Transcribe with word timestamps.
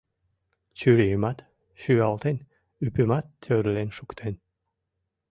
Чурийымат 0.77 1.37
шӱалтен, 1.81 2.37
ӱпымат 2.85 3.25
тӧрлен 3.41 3.89
шуктен. 3.97 4.33